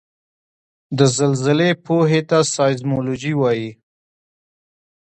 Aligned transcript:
د 0.97 0.99
زلزلې 1.17 1.69
پوهې 1.85 2.21
ته 2.29 2.37
سایزمولوجي 2.55 3.33
وايي 3.41 3.69